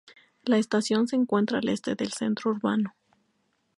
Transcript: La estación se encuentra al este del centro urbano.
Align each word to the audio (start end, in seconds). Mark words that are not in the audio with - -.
La 0.41 0.57
estación 0.57 1.07
se 1.07 1.15
encuentra 1.15 1.59
al 1.59 1.69
este 1.69 1.93
del 1.93 2.11
centro 2.11 2.49
urbano. 2.49 2.95